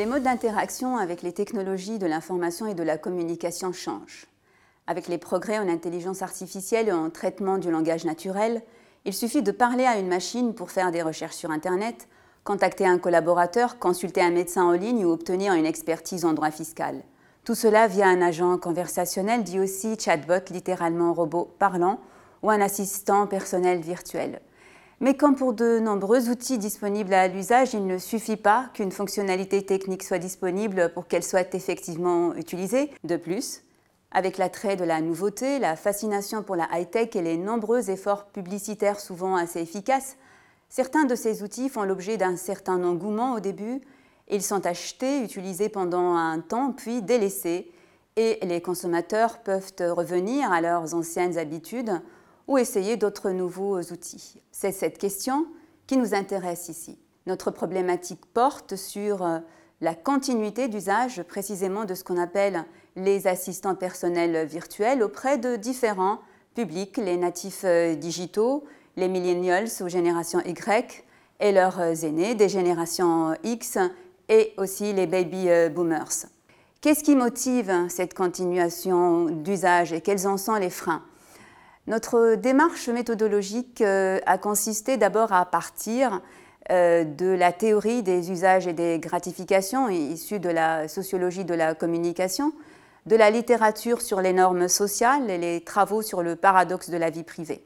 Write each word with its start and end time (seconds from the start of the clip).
Les 0.00 0.06
modes 0.06 0.22
d'interaction 0.22 0.96
avec 0.96 1.20
les 1.20 1.32
technologies 1.32 1.98
de 1.98 2.06
l'information 2.06 2.66
et 2.66 2.72
de 2.74 2.82
la 2.82 2.96
communication 2.96 3.72
changent. 3.72 4.26
Avec 4.86 5.08
les 5.08 5.18
progrès 5.18 5.58
en 5.58 5.68
intelligence 5.68 6.22
artificielle 6.22 6.88
et 6.88 6.92
en 6.92 7.10
traitement 7.10 7.58
du 7.58 7.70
langage 7.70 8.06
naturel, 8.06 8.62
il 9.04 9.12
suffit 9.12 9.42
de 9.42 9.52
parler 9.52 9.84
à 9.84 9.98
une 9.98 10.08
machine 10.08 10.54
pour 10.54 10.70
faire 10.70 10.90
des 10.90 11.02
recherches 11.02 11.36
sur 11.36 11.50
Internet, 11.50 12.08
contacter 12.44 12.86
un 12.86 12.98
collaborateur, 12.98 13.78
consulter 13.78 14.22
un 14.22 14.30
médecin 14.30 14.64
en 14.64 14.72
ligne 14.72 15.04
ou 15.04 15.10
obtenir 15.10 15.52
une 15.52 15.66
expertise 15.66 16.24
en 16.24 16.32
droit 16.32 16.50
fiscal. 16.50 17.02
Tout 17.44 17.54
cela 17.54 17.86
via 17.86 18.06
un 18.06 18.20
agent 18.20 18.58
conversationnel 18.58 19.44
dit 19.44 19.60
aussi 19.60 19.96
chatbot, 19.98 20.50
littéralement 20.50 21.14
robot 21.14 21.54
parlant, 21.58 21.98
ou 22.42 22.50
un 22.50 22.60
assistant 22.60 23.26
personnel 23.26 23.80
virtuel. 23.80 24.40
Mais 25.00 25.16
comme 25.16 25.34
pour 25.34 25.54
de 25.54 25.78
nombreux 25.78 26.28
outils 26.28 26.58
disponibles 26.58 27.14
à 27.14 27.26
l'usage, 27.26 27.72
il 27.72 27.86
ne 27.86 27.96
suffit 27.96 28.36
pas 28.36 28.66
qu'une 28.74 28.92
fonctionnalité 28.92 29.64
technique 29.64 30.02
soit 30.02 30.18
disponible 30.18 30.92
pour 30.92 31.06
qu'elle 31.06 31.24
soit 31.24 31.54
effectivement 31.54 32.34
utilisée. 32.34 32.90
De 33.04 33.16
plus, 33.16 33.62
avec 34.12 34.36
l'attrait 34.36 34.76
de 34.76 34.84
la 34.84 35.00
nouveauté, 35.00 35.58
la 35.58 35.76
fascination 35.76 36.42
pour 36.42 36.56
la 36.56 36.68
high-tech 36.72 37.16
et 37.16 37.22
les 37.22 37.38
nombreux 37.38 37.88
efforts 37.88 38.26
publicitaires 38.26 39.00
souvent 39.00 39.36
assez 39.36 39.60
efficaces, 39.60 40.18
certains 40.68 41.04
de 41.04 41.14
ces 41.14 41.42
outils 41.42 41.70
font 41.70 41.84
l'objet 41.84 42.18
d'un 42.18 42.36
certain 42.36 42.84
engouement 42.84 43.32
au 43.32 43.40
début. 43.40 43.80
Ils 44.30 44.42
sont 44.42 44.64
achetés, 44.64 45.22
utilisés 45.22 45.68
pendant 45.68 46.14
un 46.14 46.40
temps, 46.40 46.72
puis 46.72 47.02
délaissés, 47.02 47.70
et 48.16 48.38
les 48.42 48.60
consommateurs 48.60 49.38
peuvent 49.38 49.72
revenir 49.80 50.52
à 50.52 50.60
leurs 50.60 50.94
anciennes 50.94 51.38
habitudes 51.38 52.00
ou 52.48 52.58
essayer 52.58 52.96
d'autres 52.96 53.30
nouveaux 53.30 53.80
outils 53.80 54.40
C'est 54.52 54.72
cette 54.72 54.98
question 54.98 55.46
qui 55.86 55.96
nous 55.96 56.14
intéresse 56.14 56.68
ici. 56.68 56.98
Notre 57.26 57.50
problématique 57.50 58.24
porte 58.26 58.76
sur 58.76 59.24
euh, 59.24 59.38
la 59.80 59.94
continuité 59.94 60.68
d'usage 60.68 61.22
précisément 61.22 61.84
de 61.84 61.94
ce 61.94 62.04
qu'on 62.04 62.20
appelle 62.20 62.64
les 62.96 63.26
assistants 63.26 63.74
personnels 63.74 64.46
virtuels 64.46 65.02
auprès 65.02 65.38
de 65.38 65.56
différents 65.56 66.18
publics, 66.54 66.96
les 66.96 67.16
natifs 67.16 67.62
euh, 67.64 67.94
digitaux, 67.94 68.64
les 68.96 69.08
millennials 69.08 69.68
ou 69.80 69.88
génération 69.88 70.40
Y 70.40 71.04
et 71.38 71.52
leurs 71.52 71.80
euh, 71.80 71.94
aînés 71.94 72.34
des 72.34 72.48
générations 72.48 73.34
X 73.44 73.78
et 74.30 74.54
aussi 74.56 74.94
les 74.94 75.06
baby 75.06 75.48
boomers. 75.74 76.26
Qu'est-ce 76.80 77.04
qui 77.04 77.14
motive 77.14 77.70
cette 77.90 78.14
continuation 78.14 79.26
d'usage 79.26 79.92
et 79.92 80.00
quels 80.00 80.26
en 80.26 80.38
sont 80.38 80.54
les 80.54 80.70
freins? 80.70 81.02
Notre 81.86 82.36
démarche 82.36 82.88
méthodologique 82.88 83.80
euh, 83.80 84.18
a 84.24 84.38
consisté 84.38 84.96
d'abord 84.96 85.32
à 85.32 85.44
partir 85.44 86.22
euh, 86.70 87.04
de 87.04 87.26
la 87.26 87.52
théorie 87.52 88.02
des 88.02 88.30
usages 88.30 88.66
et 88.66 88.72
des 88.72 88.98
gratifications 88.98 89.88
issue 89.88 90.38
de 90.38 90.50
la 90.50 90.88
sociologie 90.88 91.44
de 91.44 91.52
la 91.52 91.74
communication, 91.74 92.52
de 93.06 93.16
la 93.16 93.30
littérature 93.30 94.02
sur 94.02 94.20
les 94.20 94.32
normes 94.32 94.68
sociales 94.68 95.28
et 95.30 95.36
les 95.36 95.62
travaux 95.62 96.00
sur 96.00 96.22
le 96.22 96.36
paradoxe 96.36 96.90
de 96.90 96.96
la 96.96 97.10
vie 97.10 97.24
privée. 97.24 97.64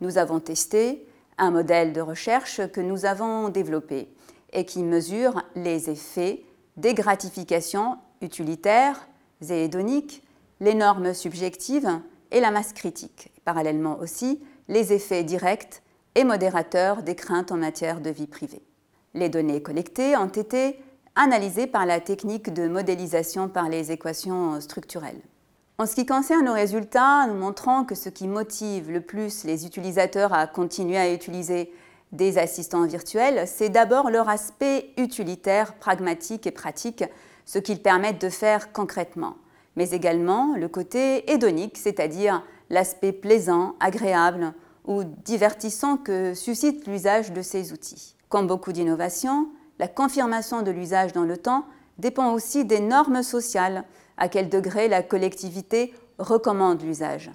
Nous 0.00 0.18
avons 0.18 0.40
testé 0.40 1.06
un 1.38 1.52
modèle 1.52 1.92
de 1.92 2.00
recherche 2.00 2.66
que 2.72 2.80
nous 2.80 3.06
avons 3.06 3.48
développé 3.48 4.08
et 4.52 4.64
qui 4.64 4.82
mesure 4.82 5.42
les 5.54 5.90
effets 5.90 6.44
des 6.76 6.94
gratifications 6.94 7.98
utilitaires 8.20 9.08
et 9.48 9.64
hédoniques, 9.64 10.22
les 10.60 10.74
normes 10.74 11.14
subjectives 11.14 12.00
et 12.30 12.40
la 12.40 12.50
masse 12.50 12.72
critique. 12.72 13.32
Parallèlement 13.44 13.98
aussi, 13.98 14.40
les 14.68 14.92
effets 14.92 15.24
directs 15.24 15.82
et 16.14 16.24
modérateurs 16.24 17.02
des 17.02 17.14
craintes 17.14 17.52
en 17.52 17.56
matière 17.56 18.00
de 18.00 18.10
vie 18.10 18.26
privée. 18.26 18.62
Les 19.14 19.28
données 19.28 19.62
collectées 19.62 20.16
ont 20.16 20.26
été 20.28 20.78
analysées 21.14 21.66
par 21.66 21.84
la 21.84 22.00
technique 22.00 22.52
de 22.54 22.68
modélisation 22.68 23.48
par 23.48 23.68
les 23.68 23.92
équations 23.92 24.60
structurelles. 24.60 25.20
En 25.78 25.86
ce 25.86 25.94
qui 25.94 26.06
concerne 26.06 26.44
nos 26.44 26.52
résultats, 26.52 27.26
nous 27.26 27.34
montrons 27.34 27.84
que 27.84 27.94
ce 27.94 28.08
qui 28.08 28.28
motive 28.28 28.90
le 28.90 29.00
plus 29.00 29.44
les 29.44 29.66
utilisateurs 29.66 30.32
à 30.32 30.46
continuer 30.46 30.96
à 30.96 31.12
utiliser 31.12 31.72
des 32.12 32.38
assistants 32.38 32.86
virtuels, 32.86 33.46
c'est 33.46 33.70
d'abord 33.70 34.10
leur 34.10 34.28
aspect 34.28 34.90
utilitaire, 34.96 35.74
pragmatique 35.74 36.46
et 36.46 36.50
pratique, 36.50 37.04
ce 37.44 37.58
qu'ils 37.58 37.82
permettent 37.82 38.20
de 38.20 38.28
faire 38.28 38.72
concrètement 38.72 39.36
mais 39.76 39.90
également 39.90 40.54
le 40.56 40.68
côté 40.68 41.30
hédonique, 41.30 41.78
c'est-à-dire 41.78 42.42
l'aspect 42.70 43.12
plaisant, 43.12 43.74
agréable 43.80 44.52
ou 44.84 45.04
divertissant 45.04 45.96
que 45.96 46.34
suscite 46.34 46.86
l'usage 46.86 47.32
de 47.32 47.42
ces 47.42 47.72
outils. 47.72 48.16
Comme 48.28 48.46
beaucoup 48.46 48.72
d'innovations, 48.72 49.48
la 49.78 49.88
confirmation 49.88 50.62
de 50.62 50.70
l'usage 50.70 51.12
dans 51.12 51.24
le 51.24 51.36
temps 51.36 51.64
dépend 51.98 52.32
aussi 52.32 52.64
des 52.64 52.80
normes 52.80 53.22
sociales, 53.22 53.84
à 54.16 54.28
quel 54.28 54.48
degré 54.48 54.88
la 54.88 55.02
collectivité 55.02 55.94
recommande 56.18 56.82
l'usage. 56.82 57.30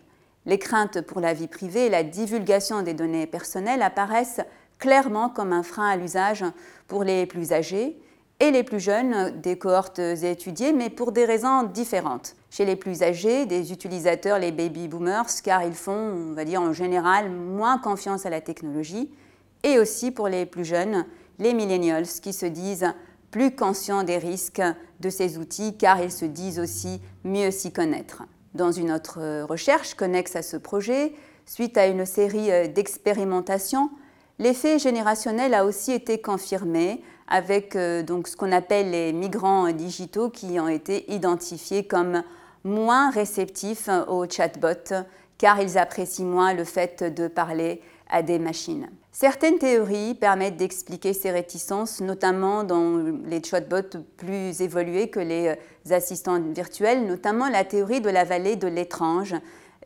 Les 0.46 0.60
craintes 0.60 1.02
pour 1.02 1.20
la 1.20 1.34
vie 1.34 1.48
privée 1.48 1.88
et 1.88 1.90
la 1.90 2.04
divulgation 2.04 2.82
des 2.82 2.94
données 2.94 3.28
personnelles 3.28 3.82
apparaissent 3.82 4.42
clairement 4.80 5.30
comme 5.30 5.54
un 5.54 5.64
frein 5.64 5.88
à 5.88 5.98
l'usage 5.98 6.44
pour 6.88 7.04
les 7.04 7.26
plus 7.26 7.52
âgés 7.54 8.00
et 8.40 8.52
les 8.52 8.64
plus 8.64 8.80
jeunes 8.80 9.42
des 9.42 9.58
cohortes 9.58 10.00
étudiées, 10.00 10.72
mais 10.72 10.92
pour 10.92 11.12
des 11.12 11.26
raisons 11.26 11.64
différentes. 11.64 12.36
Chez 12.52 12.66
les 12.66 12.76
plus 12.76 13.02
âgés, 13.02 13.48
des 13.48 13.72
utilisateurs, 13.72 14.38
les 14.38 14.52
baby 14.52 14.88
boomers, 14.88 15.26
car 15.44 15.64
ils 15.64 15.74
font, 15.74 15.92
on 15.94 16.34
va 16.34 16.46
dire 16.46 16.62
en 16.62 16.72
général, 16.72 17.32
moins 17.32 17.80
confiance 17.80 18.28
à 18.28 18.30
la 18.30 18.42
technologie, 18.42 19.12
et 19.64 19.80
aussi 19.80 20.12
pour 20.12 20.28
les 20.28 20.46
plus 20.46 20.66
jeunes, 20.66 21.06
les 21.40 21.56
millennials, 21.56 22.06
qui 22.06 22.32
se 22.32 22.46
disent 22.46 22.94
plus 23.32 23.56
conscients 23.56 24.04
des 24.04 24.20
risques 24.20 24.62
de 25.00 25.10
ces 25.10 25.40
outils, 25.40 25.76
car 25.76 26.00
ils 26.02 26.12
se 26.12 26.26
disent 26.26 26.60
aussi 26.60 27.02
mieux 27.24 27.50
s'y 27.50 27.72
connaître. 27.72 28.24
Dans 28.54 28.72
une 28.72 28.92
autre 28.92 29.44
recherche 29.44 29.96
connexe 29.96 30.36
à 30.36 30.44
ce 30.44 30.58
projet, 30.58 31.14
suite 31.48 31.78
à 31.78 31.88
une 31.88 32.06
série 32.06 32.70
d'expérimentations, 32.70 33.90
l'effet 34.40 34.80
générationnel 34.80 35.54
a 35.54 35.66
aussi 35.66 35.92
été 35.92 36.20
confirmé 36.20 37.02
avec 37.28 37.76
euh, 37.76 38.04
donc 38.04 38.28
ce 38.28 38.38
qu'on 38.38 38.52
appelle 38.52 38.92
les 38.92 39.14
migrants 39.14 39.72
digitaux 39.72 40.30
qui 40.30 40.60
ont 40.60 40.68
été 40.68 41.12
identifiés 41.12 41.86
comme 41.86 42.24
moins 42.64 43.10
réceptifs 43.12 43.90
aux 44.08 44.26
chatbots 44.30 44.94
car 45.38 45.62
ils 45.62 45.78
apprécient 45.78 46.26
moins 46.26 46.54
le 46.54 46.64
fait 46.64 47.04
de 47.04 47.28
parler 47.28 47.82
à 48.10 48.24
des 48.24 48.40
machines. 48.40 48.90
Certaines 49.12 49.58
théories 49.58 50.14
permettent 50.14 50.58
d'expliquer 50.58 51.14
ces 51.14 51.32
réticences, 51.32 52.02
notamment 52.02 52.64
dans 52.64 53.04
les 53.26 53.44
chatbots 53.44 53.98
plus 54.16 54.62
évolués 54.62 55.10
que 55.10 55.20
les 55.20 55.56
assistants 55.90 56.40
virtuels, 56.40 57.06
notamment 57.06 57.50
la 57.50 57.64
théorie 57.64 58.02
de 58.02 58.10
la 58.10 58.24
vallée 58.24 58.56
de 58.56 58.68
l'étrange, 58.68 59.36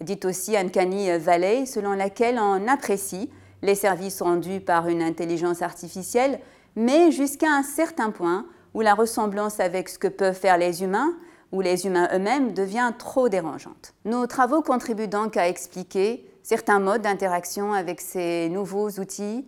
dite 0.01 0.25
aussi 0.25 0.57
Uncanny 0.57 1.17
Valley, 1.17 1.65
selon 1.65 1.93
laquelle 1.93 2.39
on 2.39 2.67
apprécie 2.67 3.29
les 3.61 3.75
services 3.75 4.21
rendus 4.21 4.59
par 4.59 4.87
une 4.87 5.01
intelligence 5.01 5.61
artificielle 5.61 6.39
mais 6.75 7.11
jusqu'à 7.11 7.49
un 7.51 7.63
certain 7.63 8.11
point 8.11 8.45
où 8.73 8.81
la 8.81 8.93
ressemblance 8.93 9.59
avec 9.59 9.89
ce 9.89 9.99
que 9.99 10.07
peuvent 10.07 10.37
faire 10.37 10.57
les 10.57 10.83
humains 10.83 11.13
ou 11.51 11.61
les 11.61 11.85
humains 11.85 12.09
eux-mêmes 12.13 12.53
devient 12.53 12.93
trop 12.97 13.27
dérangeante. 13.27 13.93
Nos 14.05 14.25
travaux 14.27 14.61
contribuent 14.61 15.09
donc 15.09 15.35
à 15.35 15.49
expliquer 15.49 16.25
certains 16.43 16.79
modes 16.79 17.01
d'interaction 17.01 17.73
avec 17.73 17.99
ces 17.99 18.49
nouveaux 18.49 18.89
outils 18.89 19.45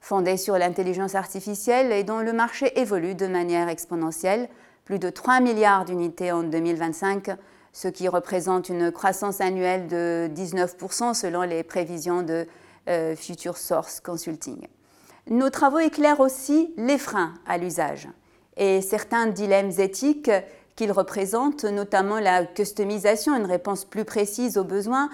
fondés 0.00 0.36
sur 0.36 0.58
l'intelligence 0.58 1.14
artificielle 1.14 1.92
et 1.92 2.04
dont 2.04 2.18
le 2.18 2.32
marché 2.32 2.78
évolue 2.78 3.14
de 3.14 3.26
manière 3.26 3.68
exponentielle, 3.68 4.48
plus 4.84 4.98
de 4.98 5.08
3 5.08 5.40
milliards 5.40 5.86
d'unités 5.86 6.30
en 6.30 6.42
2025, 6.42 7.30
ce 7.72 7.88
qui 7.88 8.08
représente 8.08 8.68
une 8.68 8.92
croissance 8.92 9.40
annuelle 9.40 9.86
de 9.86 10.28
19% 10.34 11.14
selon 11.14 11.42
les 11.42 11.62
prévisions 11.62 12.22
de 12.22 12.46
Future 13.16 13.56
Source 13.56 14.00
Consulting. 14.00 14.66
Nos 15.30 15.48
travaux 15.48 15.78
éclairent 15.78 16.20
aussi 16.20 16.74
les 16.76 16.98
freins 16.98 17.32
à 17.46 17.56
l'usage 17.56 18.08
et 18.56 18.82
certains 18.82 19.26
dilemmes 19.26 19.72
éthiques 19.78 20.30
qu'ils 20.76 20.92
représentent, 20.92 21.64
notamment 21.64 22.18
la 22.18 22.44
customisation, 22.44 23.36
une 23.36 23.46
réponse 23.46 23.84
plus 23.84 24.04
précise 24.04 24.58
aux 24.58 24.64
besoins 24.64 25.08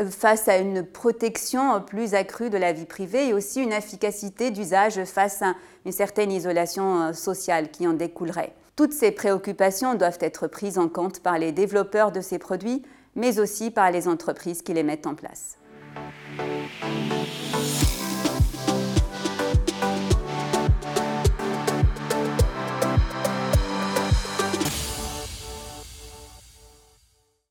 euh, 0.00 0.06
face 0.06 0.48
à 0.48 0.56
une 0.56 0.84
protection 0.84 1.80
plus 1.82 2.14
accrue 2.14 2.50
de 2.50 2.56
la 2.56 2.72
vie 2.72 2.86
privée 2.86 3.28
et 3.28 3.32
aussi 3.34 3.62
une 3.62 3.72
efficacité 3.72 4.50
d'usage 4.50 5.04
face 5.04 5.42
à 5.42 5.54
une 5.84 5.92
certaine 5.92 6.32
isolation 6.32 7.02
euh, 7.02 7.12
sociale 7.12 7.70
qui 7.70 7.86
en 7.86 7.92
découlerait. 7.92 8.54
Toutes 8.76 8.92
ces 8.92 9.12
préoccupations 9.12 9.94
doivent 9.94 10.18
être 10.20 10.46
prises 10.48 10.78
en 10.78 10.88
compte 10.88 11.20
par 11.20 11.38
les 11.38 11.52
développeurs 11.52 12.10
de 12.10 12.20
ces 12.20 12.38
produits, 12.38 12.82
mais 13.14 13.38
aussi 13.38 13.70
par 13.70 13.90
les 13.90 14.08
entreprises 14.08 14.62
qui 14.62 14.72
les 14.72 14.82
mettent 14.82 15.06
en 15.06 15.14
place. 15.14 15.58